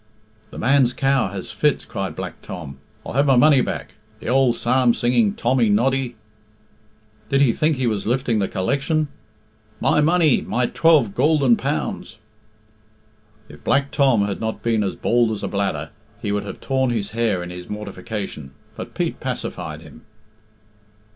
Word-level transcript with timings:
"The 0.49 0.57
man's 0.57 0.93
cow 0.93 1.27
has 1.27 1.51
fits," 1.51 1.85
cried 1.85 2.15
Black 2.15 2.41
Tom. 2.41 2.79
"I'll 3.05 3.13
have 3.13 3.27
my 3.27 3.35
money 3.35 3.61
back. 3.61 3.93
The 4.19 4.33
ould 4.33 4.55
psalm 4.55 4.95
singing 4.95 5.35
Tommy 5.35 5.69
Noddy! 5.69 6.15
did 7.29 7.39
he 7.39 7.53
think 7.53 7.75
he 7.75 7.85
was 7.85 8.07
lifting 8.07 8.39
the 8.39 8.47
collection? 8.47 9.09
My 9.79 10.01
money! 10.01 10.41
My 10.41 10.65
twelve 10.65 11.13
goolden 11.13 11.55
pounds!" 11.55 12.17
If 13.47 13.63
Black 13.63 13.91
Tom 13.91 14.25
had 14.25 14.39
not 14.41 14.63
been 14.63 14.81
as 14.81 14.95
bald 14.95 15.29
as 15.29 15.43
a 15.43 15.47
bladder, 15.47 15.91
he 16.19 16.31
would 16.31 16.45
have 16.45 16.59
torn 16.59 16.89
his 16.89 17.11
hair 17.11 17.43
in 17.43 17.51
his 17.51 17.69
mortification. 17.69 18.53
But 18.75 18.95
Pete 18.95 19.19
pacified 19.19 19.81
him. 19.81 20.01